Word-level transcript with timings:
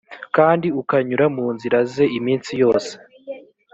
kandi 0.35 0.67
ukanyura 0.81 1.25
mu 1.35 1.45
nzira 1.55 1.77
ze 1.91 2.05
iminsi 2.17 2.51
yose 2.61 2.91